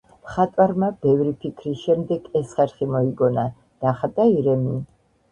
მხატვარმა 0.27 0.87
ბევრი 1.05 1.33
ფიქრის 1.43 1.83
შემდეგ 1.89 2.25
ეს 2.39 2.53
ხერხი 2.59 2.87
მოიგონა: 2.93 3.43
დახატა 3.85 4.27
ირემი, 4.39 4.73